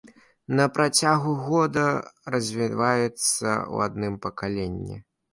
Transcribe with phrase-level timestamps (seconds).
[0.59, 1.83] На працягу года
[2.35, 4.97] развіваецца ў адным пакаленні.